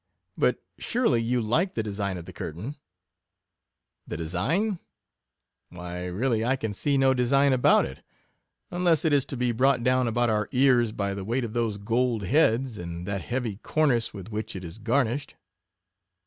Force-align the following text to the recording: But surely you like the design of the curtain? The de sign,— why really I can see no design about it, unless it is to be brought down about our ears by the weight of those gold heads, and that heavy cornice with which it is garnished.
But 0.35 0.57
surely 0.79 1.21
you 1.21 1.43
like 1.43 1.75
the 1.75 1.83
design 1.83 2.17
of 2.17 2.25
the 2.25 2.33
curtain? 2.33 2.73
The 4.07 4.17
de 4.17 4.27
sign,— 4.27 4.79
why 5.69 6.05
really 6.07 6.43
I 6.43 6.55
can 6.55 6.73
see 6.73 6.97
no 6.97 7.13
design 7.13 7.53
about 7.53 7.85
it, 7.85 8.03
unless 8.71 9.05
it 9.05 9.13
is 9.13 9.25
to 9.25 9.37
be 9.37 9.51
brought 9.51 9.83
down 9.83 10.07
about 10.07 10.31
our 10.31 10.49
ears 10.53 10.91
by 10.91 11.13
the 11.13 11.23
weight 11.23 11.43
of 11.43 11.53
those 11.53 11.77
gold 11.77 12.23
heads, 12.23 12.79
and 12.79 13.05
that 13.05 13.21
heavy 13.21 13.57
cornice 13.57 14.11
with 14.11 14.29
which 14.31 14.55
it 14.55 14.63
is 14.63 14.79
garnished. 14.79 15.35